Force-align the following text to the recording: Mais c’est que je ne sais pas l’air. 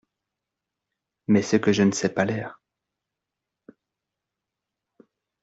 Mais 1.27 1.43
c’est 1.43 1.61
que 1.61 1.71
je 1.71 1.83
ne 1.83 1.91
sais 1.91 2.09
pas 2.09 2.25
l’air. 2.25 2.59